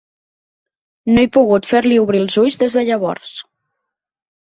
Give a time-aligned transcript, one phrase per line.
[1.11, 3.39] No he pogut fer-li obrir els ulls des de llavors.